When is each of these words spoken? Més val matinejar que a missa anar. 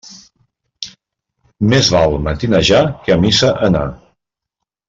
Més 1.73 1.91
val 1.97 2.17
matinejar 2.29 2.83
que 3.05 3.15
a 3.17 3.21
missa 3.27 3.55
anar. 3.69 3.87